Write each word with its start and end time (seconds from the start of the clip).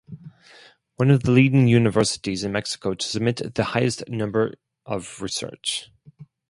One 0.95 1.11
of 1.11 1.21
the 1.21 1.29
leading 1.31 1.67
universities 1.67 2.43
in 2.43 2.53
Mexico 2.53 2.95
to 2.95 3.05
submit 3.07 3.53
the 3.53 3.63
highest 3.65 4.09
number 4.09 4.55
of 4.83 5.21
research. 5.21 5.91